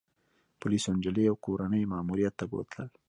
پولیسو 0.59 0.87
انجلۍ 0.93 1.25
او 1.29 1.35
کورنۍ 1.45 1.81
يې 1.83 1.89
ماموریت 1.93 2.33
ته 2.39 2.45
بوتلل 2.51 2.89